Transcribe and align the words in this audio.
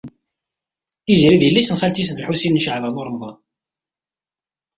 Tiziri 1.05 1.37
d 1.39 1.41
yelli-s 1.45 1.69
n 1.71 1.77
xalti-s 1.81 2.09
n 2.11 2.19
Lḥusin 2.21 2.53
n 2.61 2.63
Caɛban 2.63 2.99
u 2.99 3.03
Ṛemḍan. 3.07 3.37